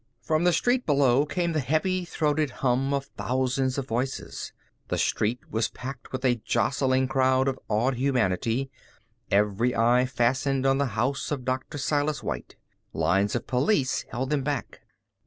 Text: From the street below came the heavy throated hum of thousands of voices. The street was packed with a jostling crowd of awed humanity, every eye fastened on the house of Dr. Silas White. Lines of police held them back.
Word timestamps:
From 0.23 0.45
the 0.45 0.51
street 0.51 0.87
below 0.87 1.27
came 1.27 1.53
the 1.53 1.59
heavy 1.59 2.05
throated 2.05 2.49
hum 2.65 2.91
of 2.91 3.05
thousands 3.17 3.77
of 3.77 3.85
voices. 3.87 4.51
The 4.87 4.97
street 4.97 5.41
was 5.51 5.69
packed 5.69 6.11
with 6.11 6.25
a 6.25 6.41
jostling 6.43 7.07
crowd 7.07 7.47
of 7.47 7.59
awed 7.69 7.97
humanity, 7.97 8.71
every 9.29 9.75
eye 9.75 10.07
fastened 10.07 10.65
on 10.65 10.79
the 10.79 10.87
house 10.97 11.29
of 11.29 11.45
Dr. 11.45 11.77
Silas 11.77 12.23
White. 12.23 12.55
Lines 12.93 13.35
of 13.35 13.45
police 13.45 14.01
held 14.09 14.31
them 14.31 14.41
back. 14.41 14.81